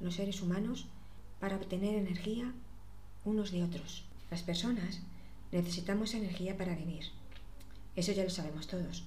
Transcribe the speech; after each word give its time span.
los 0.00 0.14
seres 0.14 0.42
humanos 0.42 0.86
para 1.40 1.56
obtener 1.56 1.94
energía 1.94 2.52
unos 3.24 3.50
de 3.50 3.62
otros. 3.62 4.04
Las 4.30 4.42
personas 4.42 5.00
necesitamos 5.50 6.14
energía 6.14 6.56
para 6.56 6.74
vivir. 6.74 7.04
Eso 7.96 8.12
ya 8.12 8.24
lo 8.24 8.30
sabemos 8.30 8.66
todos. 8.66 9.04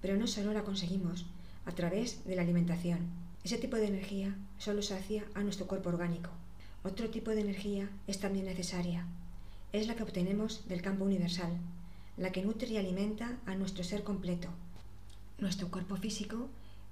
Pero 0.00 0.16
no 0.16 0.26
solo 0.26 0.52
la 0.52 0.64
conseguimos 0.64 1.26
a 1.64 1.72
través 1.72 2.24
de 2.24 2.36
la 2.36 2.42
alimentación. 2.42 3.00
Ese 3.44 3.58
tipo 3.58 3.76
de 3.76 3.86
energía 3.86 4.36
solo 4.58 4.82
sacia 4.82 5.24
a 5.34 5.42
nuestro 5.42 5.66
cuerpo 5.66 5.88
orgánico. 5.88 6.30
Otro 6.84 7.10
tipo 7.10 7.30
de 7.30 7.40
energía 7.40 7.88
es 8.06 8.18
también 8.18 8.46
necesaria. 8.46 9.06
Es 9.72 9.86
la 9.86 9.94
que 9.94 10.02
obtenemos 10.02 10.68
del 10.68 10.82
campo 10.82 11.04
universal, 11.04 11.52
la 12.16 12.30
que 12.32 12.42
nutre 12.42 12.68
y 12.68 12.76
alimenta 12.76 13.38
a 13.46 13.54
nuestro 13.54 13.84
ser 13.84 14.04
completo, 14.04 14.48
nuestro 15.38 15.70
cuerpo 15.70 15.96
físico 15.96 16.48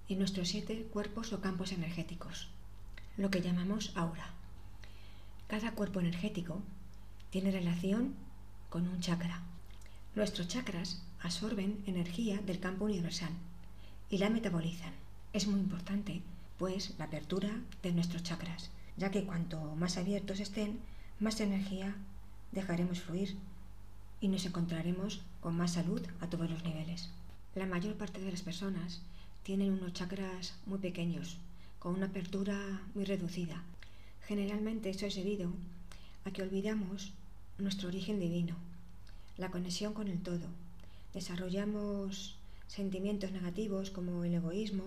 y 0.08 0.16
nuestros 0.16 0.48
siete 0.48 0.86
cuerpos 0.92 1.32
o 1.32 1.40
campos 1.40 1.72
energéticos, 1.72 2.48
lo 3.16 3.30
que 3.30 3.42
llamamos 3.42 3.92
aura. 3.96 4.30
Cada 5.48 5.72
cuerpo 5.72 6.00
energético 6.00 6.62
tiene 7.30 7.50
relación 7.50 8.14
con 8.68 8.88
un 8.88 9.00
chakra. 9.00 9.42
Nuestros 10.14 10.48
chakras 10.48 11.02
absorben 11.22 11.82
energía 11.86 12.38
del 12.38 12.60
campo 12.60 12.84
universal 12.84 13.32
y 14.10 14.18
la 14.18 14.30
metabolizan. 14.30 14.92
Es 15.32 15.46
muy 15.46 15.60
importante, 15.60 16.22
pues, 16.58 16.94
la 16.98 17.04
apertura 17.06 17.50
de 17.82 17.92
nuestros 17.92 18.22
chakras, 18.22 18.70
ya 18.96 19.10
que 19.10 19.24
cuanto 19.24 19.60
más 19.76 19.96
abiertos 19.96 20.40
estén, 20.40 20.80
más 21.20 21.40
energía 21.40 21.94
dejaremos 22.52 23.00
fluir 23.00 23.36
y 24.20 24.28
nos 24.28 24.44
encontraremos 24.44 25.22
con 25.40 25.56
más 25.56 25.72
salud 25.72 26.02
a 26.20 26.28
todos 26.28 26.50
los 26.50 26.64
niveles. 26.64 27.10
La 27.54 27.66
mayor 27.66 27.96
parte 27.96 28.20
de 28.20 28.30
las 28.30 28.42
personas 28.42 29.02
tienen 29.42 29.72
unos 29.72 29.92
chakras 29.92 30.54
muy 30.66 30.78
pequeños, 30.78 31.38
con 31.80 31.94
una 31.94 32.06
apertura 32.06 32.82
muy 32.94 33.04
reducida. 33.04 33.64
Generalmente 34.28 34.90
eso 34.90 35.06
es 35.06 35.16
debido 35.16 35.50
a 36.24 36.30
que 36.30 36.42
olvidamos 36.42 37.12
nuestro 37.58 37.88
origen 37.88 38.20
divino, 38.20 38.54
la 39.38 39.50
conexión 39.50 39.94
con 39.94 40.06
el 40.06 40.20
todo. 40.20 40.46
Desarrollamos 41.14 42.36
sentimientos 42.68 43.32
negativos 43.32 43.90
como 43.90 44.22
el 44.22 44.34
egoísmo 44.34 44.84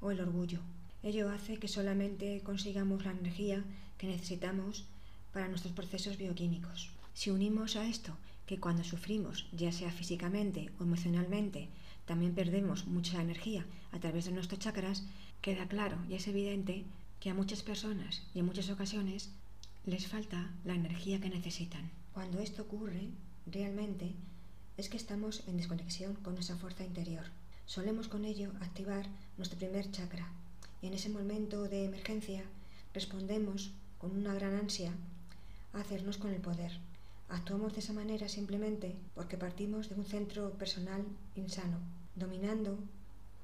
o 0.00 0.10
el 0.10 0.20
orgullo. 0.20 0.60
Ello 1.02 1.30
hace 1.30 1.56
que 1.56 1.66
solamente 1.66 2.42
consigamos 2.44 3.04
la 3.04 3.12
energía 3.12 3.64
que 3.96 4.06
necesitamos 4.06 4.84
para 5.32 5.48
nuestros 5.48 5.72
procesos 5.72 6.18
bioquímicos. 6.18 6.90
Si 7.14 7.30
unimos 7.30 7.74
a 7.76 7.88
esto 7.88 8.16
que 8.46 8.60
cuando 8.60 8.84
sufrimos, 8.84 9.46
ya 9.52 9.72
sea 9.72 9.90
físicamente 9.90 10.70
o 10.78 10.84
emocionalmente, 10.84 11.68
también 12.08 12.34
perdemos 12.34 12.86
mucha 12.86 13.20
energía 13.20 13.66
a 13.92 14.00
través 14.00 14.24
de 14.24 14.32
nuestros 14.32 14.58
chakras, 14.58 15.04
queda 15.42 15.68
claro 15.68 15.98
y 16.08 16.14
es 16.14 16.26
evidente 16.26 16.86
que 17.20 17.28
a 17.28 17.34
muchas 17.34 17.62
personas 17.62 18.22
y 18.34 18.38
en 18.38 18.46
muchas 18.46 18.70
ocasiones 18.70 19.28
les 19.84 20.06
falta 20.06 20.50
la 20.64 20.74
energía 20.74 21.20
que 21.20 21.28
necesitan. 21.28 21.90
Cuando 22.14 22.38
esto 22.40 22.62
ocurre, 22.62 23.10
realmente 23.44 24.14
es 24.78 24.88
que 24.88 24.96
estamos 24.96 25.46
en 25.48 25.58
desconexión 25.58 26.14
con 26.14 26.34
nuestra 26.34 26.56
fuerza 26.56 26.82
interior. 26.82 27.24
Solemos 27.66 28.08
con 28.08 28.24
ello 28.24 28.52
activar 28.62 29.04
nuestro 29.36 29.58
primer 29.58 29.90
chakra 29.90 30.26
y 30.80 30.86
en 30.86 30.94
ese 30.94 31.10
momento 31.10 31.68
de 31.68 31.84
emergencia 31.84 32.42
respondemos 32.94 33.70
con 33.98 34.16
una 34.16 34.32
gran 34.32 34.54
ansia 34.54 34.92
a 35.74 35.80
hacernos 35.80 36.16
con 36.16 36.32
el 36.32 36.40
poder 36.40 36.72
Actuamos 37.30 37.74
de 37.74 37.80
esa 37.80 37.92
manera 37.92 38.26
simplemente 38.26 38.96
porque 39.14 39.36
partimos 39.36 39.90
de 39.90 39.96
un 39.96 40.04
centro 40.04 40.52
personal 40.52 41.02
insano, 41.36 41.76
dominando 42.18 42.78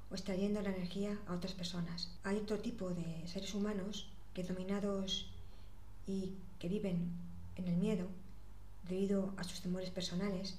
o 0.09 0.15
extrayendo 0.15 0.61
la 0.61 0.69
energía 0.69 1.17
a 1.27 1.33
otras 1.33 1.53
personas. 1.53 2.11
Hay 2.23 2.37
otro 2.37 2.59
tipo 2.59 2.89
de 2.89 3.27
seres 3.27 3.53
humanos 3.53 4.07
que 4.33 4.43
dominados 4.43 5.27
y 6.07 6.33
que 6.59 6.69
viven 6.69 7.11
en 7.55 7.67
el 7.67 7.77
miedo, 7.77 8.07
debido 8.87 9.33
a 9.37 9.43
sus 9.43 9.61
temores 9.61 9.89
personales, 9.89 10.55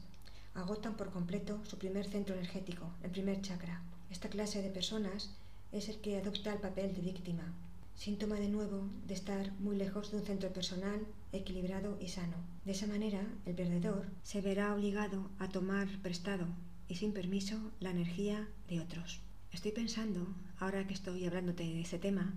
agotan 0.54 0.96
por 0.96 1.10
completo 1.10 1.60
su 1.64 1.78
primer 1.78 2.06
centro 2.06 2.34
energético, 2.34 2.91
el 3.02 3.10
primer 3.10 3.42
chakra. 3.42 3.82
Esta 4.10 4.28
clase 4.28 4.62
de 4.62 4.70
personas 4.70 5.30
es 5.72 5.88
el 5.88 5.98
que 6.00 6.18
adopta 6.18 6.52
el 6.52 6.60
papel 6.60 6.94
de 6.94 7.02
víctima, 7.02 7.52
síntoma 7.96 8.36
de 8.36 8.48
nuevo 8.48 8.88
de 9.06 9.14
estar 9.14 9.52
muy 9.58 9.76
lejos 9.76 10.10
de 10.10 10.18
un 10.18 10.24
centro 10.24 10.52
personal 10.52 11.00
equilibrado 11.32 11.98
y 12.00 12.08
sano. 12.08 12.36
De 12.64 12.72
esa 12.72 12.86
manera, 12.86 13.26
el 13.44 13.54
perdedor 13.54 14.06
se 14.22 14.41
verá 14.41 14.74
obligado 14.74 15.28
a 15.38 15.48
tomar 15.48 15.88
prestado 16.02 16.46
y 16.88 16.97
sin 16.97 17.12
permiso 17.12 17.58
la 17.80 17.91
energía 17.91 18.48
de 18.69 18.80
otros. 18.80 19.20
Estoy 19.52 19.72
pensando, 19.72 20.26
ahora 20.58 20.86
que 20.86 20.94
estoy 20.94 21.24
hablándote 21.24 21.62
de 21.62 21.80
este 21.80 21.98
tema, 21.98 22.34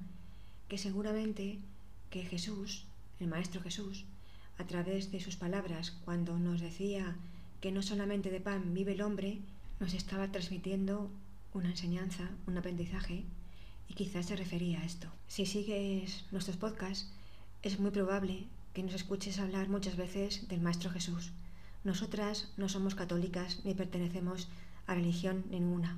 que 0.68 0.78
seguramente 0.78 1.60
que 2.10 2.24
Jesús, 2.24 2.86
el 3.20 3.28
Maestro 3.28 3.62
Jesús, 3.62 4.06
a 4.58 4.66
través 4.66 5.12
de 5.12 5.20
sus 5.20 5.36
palabras, 5.36 5.92
cuando 6.06 6.38
nos 6.38 6.62
decía 6.62 7.16
que 7.62 7.72
no 7.72 7.82
solamente 7.82 8.30
de 8.30 8.42
pan 8.42 8.74
vive 8.74 8.94
el 8.94 9.02
hombre, 9.02 9.40
nos 9.80 9.94
estaba 9.94 10.32
transmitiendo 10.32 11.10
una 11.54 11.70
enseñanza, 11.70 12.30
un 12.48 12.58
aprendizaje 12.58 13.24
y 13.88 13.94
quizás 13.94 14.28
se 14.28 14.36
refería 14.36 14.82
a 14.82 14.86
esto. 14.86 15.08
Si 15.28 15.46
sigues 15.46 16.26
nuestros 16.32 16.58
podcasts, 16.58 17.10
es 17.62 17.80
muy 17.80 17.92
probable 17.92 18.46
que 18.74 18.84
nos 18.84 18.94
escuches 18.94 19.40
hablar 19.40 19.68
muchas 19.68 19.98
veces 19.98 20.48
del 20.48 20.62
Maestro 20.62 20.92
Jesús. 20.92 21.32
Nosotras 21.84 22.52
no 22.58 22.68
somos 22.68 22.96
católicas 22.96 23.62
ni 23.64 23.74
pertenecemos 23.74 24.50
a 24.86 24.96
religión 24.96 25.46
ninguna. 25.50 25.98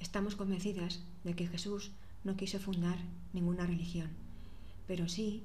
Estamos 0.00 0.36
convencidas 0.36 1.00
de 1.24 1.34
que 1.34 1.46
Jesús 1.46 1.90
no 2.24 2.36
quiso 2.36 2.58
fundar 2.58 2.98
ninguna 3.32 3.66
religión, 3.66 4.10
pero 4.86 5.08
sí 5.08 5.42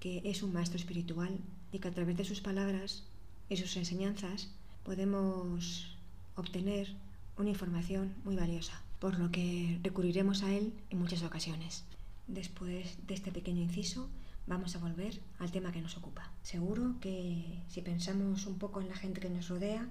que 0.00 0.22
es 0.24 0.42
un 0.42 0.52
maestro 0.52 0.78
espiritual 0.78 1.38
y 1.72 1.78
que 1.78 1.88
a 1.88 1.92
través 1.92 2.16
de 2.16 2.24
sus 2.24 2.40
palabras 2.40 3.04
y 3.48 3.56
sus 3.56 3.76
enseñanzas 3.76 4.50
podemos 4.84 5.96
obtener 6.34 6.94
una 7.36 7.50
información 7.50 8.14
muy 8.24 8.36
valiosa 8.36 8.82
por 8.98 9.18
lo 9.18 9.30
que 9.30 9.80
recurriremos 9.82 10.42
a 10.42 10.52
él 10.54 10.72
en 10.90 10.98
muchas 11.00 11.22
ocasiones. 11.22 11.84
Después 12.28 12.96
de 13.06 13.14
este 13.14 13.32
pequeño 13.32 13.60
inciso, 13.60 14.08
vamos 14.46 14.74
a 14.74 14.78
volver 14.78 15.20
al 15.38 15.52
tema 15.52 15.72
que 15.72 15.80
nos 15.80 15.96
ocupa. 15.96 16.30
Seguro 16.42 16.96
que 17.00 17.62
si 17.68 17.80
pensamos 17.82 18.46
un 18.46 18.58
poco 18.58 18.80
en 18.80 18.88
la 18.88 18.96
gente 18.96 19.20
que 19.20 19.30
nos 19.30 19.48
rodea, 19.48 19.88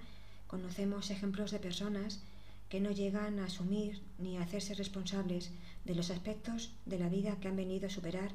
conocemos 0.48 1.10
ejemplos 1.12 1.52
de 1.52 1.60
personas 1.60 2.22
que 2.70 2.80
no 2.80 2.92
llegan 2.92 3.40
a 3.40 3.46
asumir 3.46 4.02
ni 4.18 4.38
a 4.38 4.44
hacerse 4.44 4.74
responsables 4.76 5.52
de 5.86 5.96
los 5.96 6.10
aspectos 6.10 6.72
de 6.86 7.00
la 7.00 7.10
vida 7.10 7.38
que 7.40 7.48
han 7.48 7.56
venido 7.56 7.88
a 7.88 7.90
superar 7.90 8.32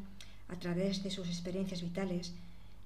a 0.49 0.56
través 0.56 1.03
de 1.03 1.10
sus 1.10 1.26
experiencias 1.28 1.82
vitales, 1.82 2.34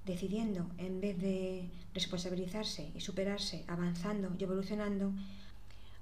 decidiendo, 0.05 0.69
en 0.77 1.01
vez 1.01 1.19
de 1.19 1.69
responsabilizarse 1.93 2.91
y 2.95 3.01
superarse, 3.01 3.65
avanzando 3.67 4.33
y 4.37 4.43
evolucionando, 4.43 5.13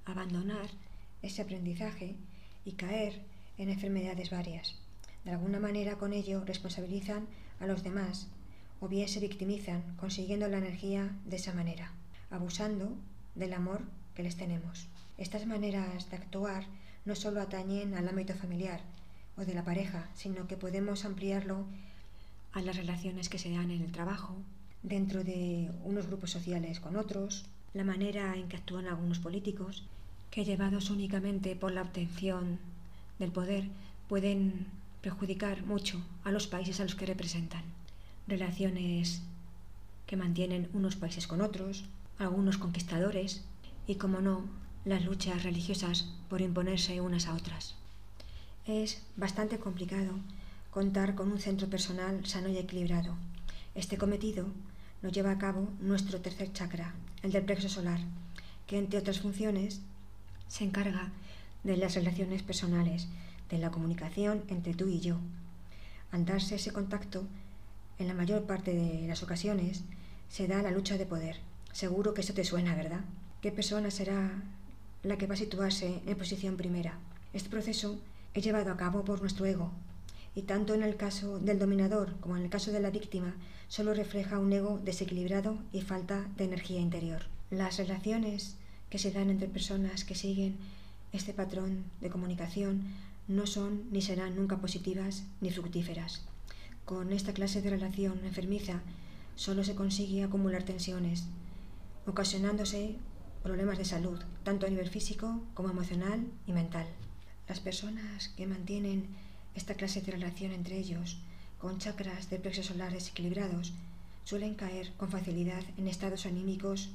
abandonar 0.05 0.69
ese 1.21 1.41
aprendizaje 1.41 2.15
y 2.63 2.73
caer 2.73 3.21
en 3.57 3.69
enfermedades 3.69 4.29
varias. 4.29 4.75
De 5.29 5.35
alguna 5.35 5.59
manera 5.59 5.99
con 5.99 6.11
ello 6.11 6.43
responsabilizan 6.43 7.27
a 7.59 7.67
los 7.67 7.83
demás 7.83 8.29
o 8.79 8.87
bien 8.87 9.07
se 9.07 9.19
victimizan 9.19 9.83
consiguiendo 9.97 10.47
la 10.47 10.57
energía 10.57 11.15
de 11.23 11.35
esa 11.35 11.53
manera, 11.53 11.91
abusando 12.31 12.97
del 13.35 13.53
amor 13.53 13.81
que 14.15 14.23
les 14.23 14.37
tenemos. 14.37 14.87
Estas 15.19 15.45
maneras 15.45 16.09
de 16.09 16.15
actuar 16.15 16.65
no 17.05 17.13
solo 17.13 17.41
atañen 17.41 17.93
al 17.93 18.09
ámbito 18.09 18.33
familiar 18.33 18.81
o 19.37 19.45
de 19.45 19.53
la 19.53 19.63
pareja, 19.63 20.09
sino 20.15 20.47
que 20.47 20.57
podemos 20.57 21.05
ampliarlo 21.05 21.67
a 22.51 22.61
las 22.61 22.77
relaciones 22.77 23.29
que 23.29 23.37
se 23.37 23.51
dan 23.51 23.69
en 23.69 23.83
el 23.83 23.91
trabajo, 23.91 24.35
dentro 24.81 25.23
de 25.23 25.69
unos 25.83 26.07
grupos 26.07 26.31
sociales 26.31 26.79
con 26.79 26.95
otros, 26.95 27.45
la 27.75 27.83
manera 27.83 28.35
en 28.35 28.47
que 28.47 28.57
actúan 28.57 28.87
algunos 28.87 29.19
políticos 29.19 29.83
que 30.31 30.43
llevados 30.43 30.89
únicamente 30.89 31.55
por 31.55 31.71
la 31.71 31.83
obtención 31.83 32.57
del 33.19 33.31
poder 33.31 33.65
pueden 34.07 34.78
perjudicar 35.01 35.63
mucho 35.65 36.01
a 36.23 36.31
los 36.31 36.47
países 36.47 36.79
a 36.79 36.83
los 36.83 36.95
que 36.95 37.05
representan. 37.05 37.63
Relaciones 38.27 39.21
que 40.05 40.17
mantienen 40.17 40.69
unos 40.73 40.95
países 40.95 41.27
con 41.27 41.41
otros, 41.41 41.85
algunos 42.17 42.57
conquistadores 42.57 43.43
y, 43.87 43.95
como 43.95 44.21
no, 44.21 44.43
las 44.85 45.05
luchas 45.05 45.43
religiosas 45.43 46.11
por 46.29 46.41
imponerse 46.41 47.01
unas 47.01 47.27
a 47.27 47.33
otras. 47.33 47.75
Es 48.65 49.01
bastante 49.15 49.59
complicado 49.59 50.13
contar 50.71 51.15
con 51.15 51.31
un 51.31 51.39
centro 51.39 51.69
personal 51.69 52.25
sano 52.25 52.49
y 52.49 52.57
equilibrado. 52.57 53.15
Este 53.75 53.97
cometido 53.97 54.47
lo 55.01 55.09
lleva 55.09 55.31
a 55.31 55.37
cabo 55.37 55.69
nuestro 55.79 56.21
tercer 56.21 56.51
chakra, 56.53 56.93
el 57.23 57.31
del 57.31 57.45
plexo 57.45 57.69
solar, 57.69 57.99
que 58.67 58.77
entre 58.77 58.99
otras 58.99 59.19
funciones 59.19 59.81
se 60.47 60.63
encarga 60.63 61.11
de 61.63 61.77
las 61.77 61.95
relaciones 61.95 62.43
personales, 62.43 63.07
de 63.49 63.57
la 63.57 63.71
comunicación 63.71 64.43
entre 64.47 64.73
tú 64.73 64.87
y 64.87 64.99
yo. 64.99 65.17
Al 66.11 66.25
darse 66.25 66.55
ese 66.55 66.71
contacto, 66.71 67.25
en 67.97 68.07
la 68.07 68.13
mayor 68.13 68.43
parte 68.43 68.73
de 68.73 69.07
las 69.07 69.23
ocasiones, 69.23 69.83
se 70.29 70.47
da 70.47 70.61
la 70.61 70.71
lucha 70.71 70.97
de 70.97 71.05
poder. 71.05 71.37
Seguro 71.71 72.13
que 72.13 72.21
eso 72.21 72.33
te 72.33 72.43
suena, 72.43 72.75
¿verdad? 72.75 73.01
¿Qué 73.41 73.51
persona 73.51 73.91
será 73.91 74.31
la 75.03 75.17
que 75.17 75.27
va 75.27 75.33
a 75.33 75.37
situarse 75.37 76.01
en 76.05 76.17
posición 76.17 76.57
primera? 76.57 76.97
Este 77.33 77.49
proceso 77.49 77.99
es 78.33 78.43
llevado 78.43 78.71
a 78.71 78.77
cabo 78.77 79.03
por 79.03 79.21
nuestro 79.21 79.45
ego 79.45 79.71
y 80.35 80.43
tanto 80.43 80.73
en 80.73 80.83
el 80.83 80.95
caso 80.95 81.39
del 81.39 81.59
dominador 81.59 82.15
como 82.19 82.37
en 82.37 82.43
el 82.43 82.49
caso 82.49 82.71
de 82.71 82.79
la 82.79 82.91
víctima 82.91 83.35
solo 83.67 83.93
refleja 83.93 84.39
un 84.39 84.53
ego 84.53 84.79
desequilibrado 84.83 85.57
y 85.71 85.81
falta 85.81 86.27
de 86.37 86.45
energía 86.45 86.79
interior. 86.79 87.23
Las 87.49 87.77
relaciones 87.77 88.55
que 88.89 88.99
se 88.99 89.11
dan 89.11 89.29
entre 89.29 89.47
personas 89.47 90.03
que 90.03 90.15
siguen 90.15 90.57
este 91.11 91.33
patrón 91.33 91.85
de 92.01 92.09
comunicación 92.09 92.83
no 93.29 93.45
son 93.45 93.85
ni 93.91 94.01
serán 94.01 94.35
nunca 94.35 94.57
positivas 94.57 95.23
ni 95.39 95.51
fructíferas. 95.51 96.25
Con 96.83 97.13
esta 97.13 97.31
clase 97.31 97.61
de 97.61 97.69
relación 97.69 98.25
enfermiza 98.25 98.81
solo 99.35 99.63
se 99.63 99.75
consigue 99.75 100.23
acumular 100.23 100.63
tensiones, 100.63 101.25
ocasionándose 102.07 102.95
problemas 103.43 103.77
de 103.77 103.85
salud, 103.85 104.19
tanto 104.43 104.65
a 104.65 104.69
nivel 104.69 104.89
físico 104.89 105.43
como 105.53 105.69
emocional 105.69 106.25
y 106.47 106.53
mental. 106.53 106.87
Las 107.47 107.59
personas 107.59 108.29
que 108.29 108.47
mantienen 108.47 109.05
esta 109.53 109.75
clase 109.75 110.01
de 110.01 110.11
relación 110.11 110.51
entre 110.51 110.77
ellos, 110.77 111.19
con 111.59 111.77
chakras 111.77 112.31
de 112.31 112.39
plexo 112.39 112.63
solar 112.63 112.91
desequilibrados, 112.91 113.73
suelen 114.23 114.55
caer 114.55 114.91
con 114.97 115.09
facilidad 115.09 115.63
en 115.77 115.87
estados 115.87 116.25
anímicos 116.25 116.89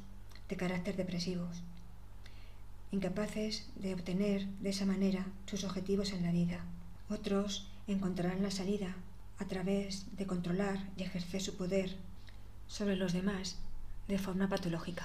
de 0.48 0.56
carácter 0.56 0.96
depresivos, 0.96 1.62
incapaces 2.90 3.68
de 3.76 3.94
obtener 3.94 4.46
de 4.60 4.70
esa 4.70 4.86
manera 4.86 5.26
sus 5.46 5.64
objetivos 5.64 6.12
en 6.12 6.22
la 6.22 6.32
vida. 6.32 6.64
Otros 7.08 7.68
encontrarán 7.86 8.42
la 8.42 8.50
salida 8.50 8.94
a 9.38 9.46
través 9.46 10.06
de 10.16 10.26
controlar 10.26 10.88
y 10.96 11.02
ejercer 11.02 11.40
su 11.40 11.56
poder 11.56 11.96
sobre 12.66 12.96
los 12.96 13.12
demás 13.12 13.58
de 14.08 14.18
forma 14.18 14.48
patológica. 14.48 15.04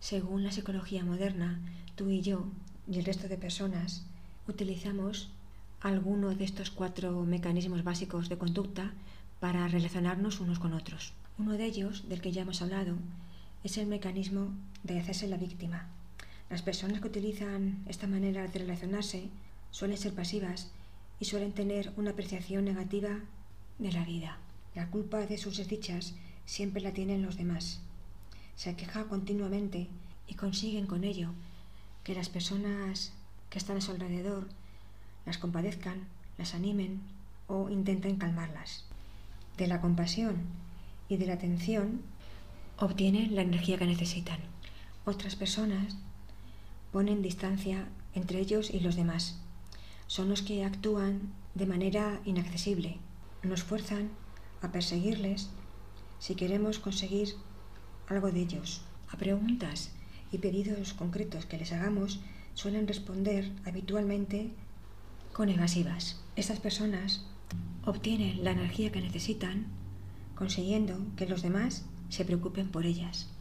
Según 0.00 0.42
la 0.42 0.52
psicología 0.52 1.04
moderna, 1.04 1.60
tú 1.94 2.10
y 2.10 2.22
yo 2.22 2.46
y 2.90 2.98
el 2.98 3.04
resto 3.04 3.28
de 3.28 3.38
personas 3.38 4.04
utilizamos 4.48 5.30
alguno 5.80 6.34
de 6.34 6.44
estos 6.44 6.70
cuatro 6.70 7.24
mecanismos 7.24 7.84
básicos 7.84 8.28
de 8.28 8.38
conducta 8.38 8.92
para 9.40 9.66
relacionarnos 9.68 10.40
unos 10.40 10.58
con 10.58 10.72
otros. 10.72 11.12
Uno 11.38 11.52
de 11.52 11.64
ellos, 11.64 12.08
del 12.08 12.20
que 12.20 12.32
ya 12.32 12.42
hemos 12.42 12.62
hablado, 12.62 12.96
es 13.64 13.78
el 13.78 13.86
mecanismo 13.86 14.52
de 14.82 15.00
hacerse 15.00 15.26
la 15.26 15.36
víctima. 15.36 15.88
Las 16.52 16.60
personas 16.60 17.00
que 17.00 17.08
utilizan 17.08 17.82
esta 17.88 18.06
manera 18.06 18.46
de 18.46 18.58
relacionarse 18.58 19.30
suelen 19.70 19.96
ser 19.96 20.12
pasivas 20.12 20.70
y 21.18 21.24
suelen 21.24 21.52
tener 21.52 21.94
una 21.96 22.10
apreciación 22.10 22.66
negativa 22.66 23.20
de 23.78 23.90
la 23.90 24.04
vida. 24.04 24.36
La 24.74 24.90
culpa 24.90 25.20
de 25.20 25.38
sus 25.38 25.56
desdichas 25.56 26.12
siempre 26.44 26.82
la 26.82 26.92
tienen 26.92 27.22
los 27.22 27.38
demás. 27.38 27.80
Se 28.54 28.76
queja 28.76 29.04
continuamente 29.04 29.88
y 30.28 30.34
consiguen 30.34 30.86
con 30.86 31.04
ello 31.04 31.30
que 32.04 32.14
las 32.14 32.28
personas 32.28 33.14
que 33.48 33.56
están 33.56 33.78
a 33.78 33.80
su 33.80 33.92
alrededor 33.92 34.46
las 35.24 35.38
compadezcan, 35.38 36.06
las 36.36 36.52
animen 36.52 37.00
o 37.46 37.70
intenten 37.70 38.16
calmarlas. 38.16 38.84
De 39.56 39.68
la 39.68 39.80
compasión 39.80 40.36
y 41.08 41.16
de 41.16 41.24
la 41.24 41.32
atención 41.32 42.02
obtienen 42.76 43.36
la 43.36 43.40
energía 43.40 43.78
que 43.78 43.86
necesitan. 43.86 44.40
Otras 45.06 45.34
personas 45.34 45.96
ponen 46.92 47.22
distancia 47.22 47.88
entre 48.14 48.38
ellos 48.38 48.70
y 48.70 48.80
los 48.80 48.96
demás. 48.96 49.40
Son 50.06 50.28
los 50.28 50.42
que 50.42 50.64
actúan 50.64 51.32
de 51.54 51.66
manera 51.66 52.20
inaccesible. 52.24 52.98
Nos 53.42 53.62
fuerzan 53.62 54.10
a 54.60 54.70
perseguirles 54.70 55.50
si 56.18 56.34
queremos 56.34 56.78
conseguir 56.78 57.34
algo 58.08 58.30
de 58.30 58.40
ellos. 58.40 58.82
A 59.10 59.16
preguntas 59.16 59.90
y 60.30 60.38
pedidos 60.38 60.92
concretos 60.92 61.46
que 61.46 61.58
les 61.58 61.72
hagamos 61.72 62.20
suelen 62.54 62.86
responder 62.86 63.50
habitualmente 63.64 64.50
con 65.32 65.48
evasivas. 65.48 66.20
Estas 66.36 66.60
personas 66.60 67.24
obtienen 67.84 68.44
la 68.44 68.52
energía 68.52 68.92
que 68.92 69.00
necesitan 69.00 69.66
consiguiendo 70.34 70.98
que 71.16 71.26
los 71.26 71.42
demás 71.42 71.84
se 72.08 72.24
preocupen 72.24 72.68
por 72.68 72.84
ellas. 72.84 73.31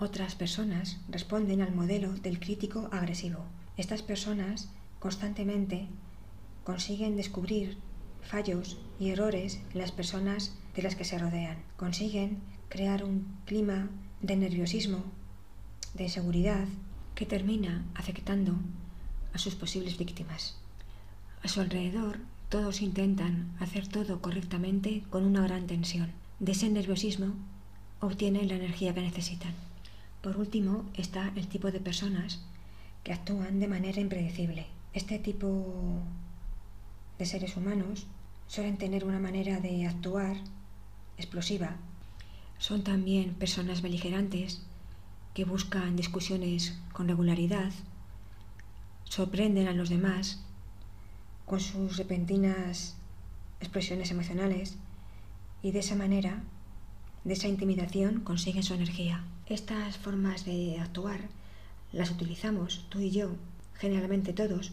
Otras 0.00 0.34
personas 0.34 0.96
responden 1.10 1.60
al 1.60 1.74
modelo 1.74 2.14
del 2.14 2.40
crítico 2.40 2.88
agresivo. 2.90 3.44
Estas 3.76 4.00
personas 4.00 4.70
constantemente 4.98 5.88
consiguen 6.64 7.16
descubrir 7.16 7.76
fallos 8.22 8.78
y 8.98 9.10
errores 9.10 9.60
en 9.74 9.78
las 9.78 9.92
personas 9.92 10.56
de 10.74 10.80
las 10.80 10.96
que 10.96 11.04
se 11.04 11.18
rodean. 11.18 11.58
Consiguen 11.76 12.38
crear 12.70 13.04
un 13.04 13.26
clima 13.44 13.90
de 14.22 14.36
nerviosismo, 14.36 15.04
de 15.92 16.04
inseguridad, 16.04 16.66
que 17.14 17.26
termina 17.26 17.84
afectando 17.94 18.54
a 19.34 19.38
sus 19.38 19.54
posibles 19.54 19.98
víctimas. 19.98 20.56
A 21.42 21.48
su 21.48 21.60
alrededor, 21.60 22.20
todos 22.48 22.80
intentan 22.80 23.54
hacer 23.60 23.86
todo 23.86 24.22
correctamente 24.22 25.02
con 25.10 25.26
una 25.26 25.42
gran 25.42 25.66
tensión. 25.66 26.10
De 26.38 26.52
ese 26.52 26.70
nerviosismo 26.70 27.34
obtienen 28.00 28.48
la 28.48 28.54
energía 28.54 28.94
que 28.94 29.02
necesitan. 29.02 29.52
Por 30.22 30.36
último, 30.36 30.84
está 30.94 31.32
el 31.36 31.48
tipo 31.48 31.70
de 31.70 31.80
personas 31.80 32.40
que 33.04 33.12
actúan 33.12 33.58
de 33.58 33.68
manera 33.68 34.00
impredecible. 34.00 34.66
Este 34.92 35.18
tipo 35.18 36.02
de 37.18 37.26
seres 37.26 37.56
humanos 37.56 38.06
suelen 38.46 38.76
tener 38.76 39.04
una 39.04 39.18
manera 39.18 39.60
de 39.60 39.86
actuar 39.86 40.36
explosiva. 41.16 41.76
Son 42.58 42.84
también 42.84 43.34
personas 43.34 43.80
beligerantes 43.80 44.62
que 45.32 45.44
buscan 45.44 45.96
discusiones 45.96 46.78
con 46.92 47.08
regularidad, 47.08 47.72
sorprenden 49.04 49.68
a 49.68 49.72
los 49.72 49.88
demás 49.88 50.42
con 51.46 51.60
sus 51.60 51.96
repentinas 51.96 52.96
expresiones 53.60 54.10
emocionales 54.10 54.76
y 55.62 55.70
de 55.72 55.80
esa 55.80 55.94
manera, 55.94 56.42
de 57.24 57.32
esa 57.34 57.48
intimidación, 57.48 58.20
consiguen 58.20 58.62
su 58.62 58.74
energía. 58.74 59.24
Estas 59.46 59.98
formas 59.98 60.44
de 60.44 60.78
actuar 60.78 61.20
las 61.92 62.10
utilizamos 62.10 62.86
tú 62.88 63.00
y 63.00 63.10
yo, 63.10 63.30
generalmente 63.74 64.32
todos, 64.32 64.72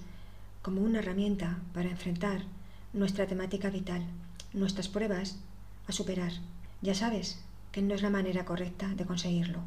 como 0.62 0.82
una 0.82 1.00
herramienta 1.00 1.60
para 1.74 1.90
enfrentar 1.90 2.44
nuestra 2.94 3.26
temática 3.26 3.70
vital, 3.70 4.04
nuestras 4.54 4.88
pruebas 4.88 5.40
a 5.88 5.92
superar. 5.92 6.32
Ya 6.82 6.94
sabes 6.94 7.40
que 7.72 7.82
no 7.82 7.96
es 7.96 8.02
la 8.02 8.10
manera 8.10 8.46
correcta 8.46 8.94
de 8.96 9.06
conseguirlo. 9.06 9.60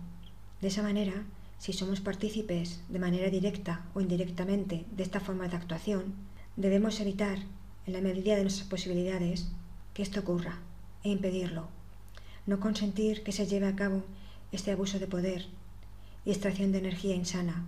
De 0.61 0.69
esa 0.69 0.83
manera, 0.83 1.25
si 1.59 1.73
somos 1.73 2.01
partícipes 2.01 2.83
de 2.89 2.99
manera 2.99 3.31
directa 3.31 3.85
o 3.95 4.01
indirectamente 4.01 4.87
de 4.97 5.03
esta 5.03 5.21
forma 5.21 5.49
de 5.49 5.57
actuación, 5.57 6.15
debemos 6.57 7.01
evitar, 7.01 7.39
en 7.87 7.93
la 7.93 8.01
medida 8.01 8.37
de 8.37 8.43
nuestras 8.43 8.69
posibilidades, 8.69 9.49
que 9.95 10.03
esto 10.03 10.21
ocurra 10.21 10.59
e 11.03 11.11
impedirlo. 11.11 11.80
No 12.47 12.61
consentir 12.61 13.23
que 13.23 13.33
se 13.33 13.47
lleve 13.47 13.67
a 13.67 13.77
cabo 13.77 14.03
este 14.53 14.73
abuso 14.73 14.99
de 14.99 15.07
poder 15.07 15.47
y 16.25 16.31
extracción 16.31 16.73
de 16.73 16.79
energía 16.79 17.15
insana 17.15 17.65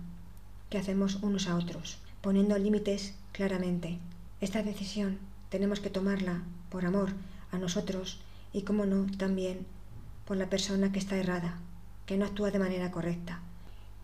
que 0.69 0.77
hacemos 0.77 1.19
unos 1.21 1.47
a 1.47 1.55
otros, 1.55 1.99
poniendo 2.21 2.57
límites 2.57 3.13
claramente. 3.31 3.99
Esta 4.41 4.63
decisión 4.63 5.19
tenemos 5.49 5.79
que 5.79 5.91
tomarla 5.91 6.41
por 6.69 6.85
amor 6.85 7.13
a 7.51 7.59
nosotros 7.59 8.19
y, 8.51 8.63
como 8.63 8.85
no, 8.85 9.05
también 9.17 9.65
por 10.25 10.37
la 10.37 10.49
persona 10.49 10.91
que 10.91 10.99
está 10.99 11.17
errada, 11.17 11.59
que 12.05 12.17
no 12.17 12.25
actúa 12.25 12.49
de 12.49 12.59
manera 12.59 12.91
correcta, 12.91 13.41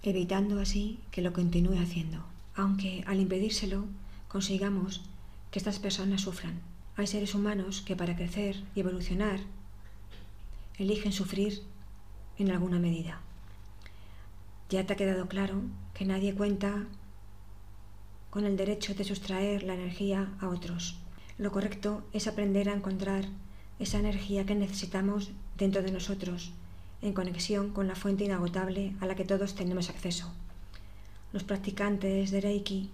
evitando 0.03 0.59
así 0.59 0.99
que 1.11 1.21
lo 1.21 1.33
continúe 1.33 1.79
haciendo, 1.79 2.23
aunque 2.55 3.03
al 3.07 3.19
impedírselo 3.19 3.85
consigamos 4.27 5.01
que 5.51 5.59
estas 5.59 5.79
personas 5.79 6.21
sufran. 6.21 6.59
Hay 6.95 7.07
seres 7.07 7.33
humanos 7.33 7.81
que 7.81 7.95
para 7.95 8.15
crecer 8.15 8.61
y 8.75 8.81
evolucionar 8.81 9.39
eligen 10.79 11.11
sufrir 11.11 11.61
en 12.37 12.51
alguna 12.51 12.79
medida. 12.79 13.21
Ya 14.69 14.85
te 14.85 14.93
ha 14.93 14.95
quedado 14.95 15.27
claro 15.27 15.61
que 15.93 16.05
nadie 16.05 16.33
cuenta 16.33 16.85
con 18.29 18.45
el 18.45 18.55
derecho 18.55 18.93
de 18.93 19.03
sustraer 19.03 19.63
la 19.63 19.73
energía 19.73 20.31
a 20.39 20.47
otros. 20.47 20.97
Lo 21.37 21.51
correcto 21.51 22.03
es 22.13 22.27
aprender 22.27 22.69
a 22.69 22.73
encontrar 22.73 23.25
esa 23.79 23.99
energía 23.99 24.45
que 24.45 24.55
necesitamos 24.55 25.31
dentro 25.57 25.81
de 25.81 25.91
nosotros, 25.91 26.51
en 27.01 27.13
conexión 27.13 27.71
con 27.71 27.87
la 27.87 27.95
fuente 27.95 28.25
inagotable 28.25 28.93
a 28.99 29.05
la 29.05 29.15
que 29.15 29.25
todos 29.25 29.55
tenemos 29.55 29.89
acceso. 29.89 30.31
Los 31.33 31.43
practicantes 31.43 32.31
de 32.31 32.41
Reiki 32.41 32.89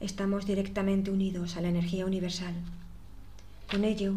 estamos 0.00 0.46
directamente 0.46 1.10
unidos 1.10 1.56
a 1.56 1.60
la 1.60 1.68
energía 1.68 2.06
universal. 2.06 2.54
Con 3.70 3.84
ello, 3.84 4.14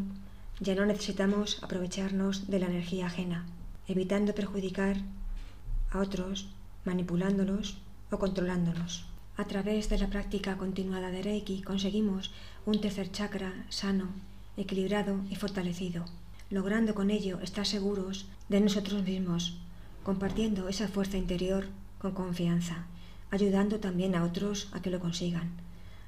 ya 0.60 0.76
no 0.76 0.86
necesitamos 0.86 1.62
aprovecharnos 1.64 2.48
de 2.48 2.60
la 2.60 2.68
energía 2.68 3.08
ajena, 3.08 3.46
evitando 3.88 4.34
perjudicar 4.34 4.98
a 5.92 6.00
otros, 6.00 6.48
manipulándolos 6.86 7.78
o 8.12 8.18
controlándolos. 8.18 9.06
A 9.38 9.46
través 9.46 9.90
de 9.90 9.98
la 9.98 10.08
práctica 10.08 10.58
continuada 10.58 11.10
de 11.12 11.22
Reiki 11.22 11.62
conseguimos 11.62 12.32
un 12.66 12.80
tercer 12.80 13.12
chakra 13.12 13.66
sano, 13.70 14.08
equilibrado 14.56 15.20
y 15.30 15.36
fortalecido, 15.36 16.06
logrando 16.50 16.96
con 16.96 17.12
ello 17.12 17.40
estar 17.42 17.66
seguros 17.66 18.28
de 18.48 18.62
nosotros 18.62 19.04
mismos, 19.04 19.58
compartiendo 20.04 20.70
esa 20.70 20.88
fuerza 20.88 21.18
interior 21.18 21.68
con 22.00 22.14
confianza, 22.14 22.86
ayudando 23.30 23.80
también 23.80 24.16
a 24.16 24.24
otros 24.24 24.70
a 24.72 24.82
que 24.82 24.90
lo 24.90 25.00
consigan. 25.02 25.52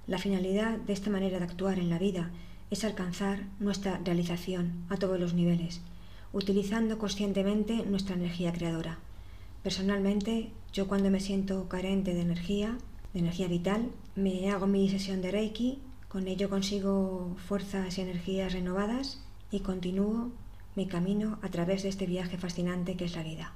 La 0.05 0.19
finalidad 0.19 0.77
de 0.77 0.93
esta 0.93 1.09
manera 1.09 1.39
de 1.39 1.45
actuar 1.45 1.79
en 1.79 1.89
la 1.89 1.99
vida 1.99 2.31
es 2.69 2.83
alcanzar 2.83 3.45
nuestra 3.59 3.99
realización 4.03 4.85
a 4.89 4.97
todos 4.97 5.19
los 5.19 5.33
niveles, 5.33 5.81
utilizando 6.33 6.97
conscientemente 6.97 7.85
nuestra 7.85 8.15
energía 8.15 8.51
creadora. 8.51 8.99
Personalmente, 9.63 10.51
yo 10.73 10.87
cuando 10.87 11.09
me 11.09 11.19
siento 11.19 11.67
carente 11.69 12.13
de 12.13 12.21
energía, 12.21 12.77
de 13.13 13.19
energía 13.19 13.47
vital, 13.47 13.89
me 14.15 14.51
hago 14.51 14.67
mi 14.67 14.89
sesión 14.89 15.21
de 15.21 15.31
Reiki, 15.31 15.79
con 16.07 16.27
ello 16.27 16.49
consigo 16.49 17.35
fuerzas 17.47 17.97
y 17.97 18.01
energías 18.01 18.53
renovadas 18.53 19.23
y 19.51 19.59
continúo 19.59 20.31
mi 20.75 20.87
camino 20.87 21.39
a 21.41 21.49
través 21.49 21.83
de 21.83 21.89
este 21.89 22.05
viaje 22.05 22.37
fascinante 22.37 22.95
que 22.95 23.05
es 23.05 23.15
la 23.15 23.23
vida. 23.23 23.53